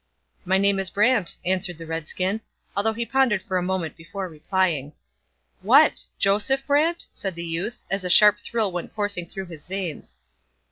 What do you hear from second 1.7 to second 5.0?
the redskin, although he pondered for a moment before replying.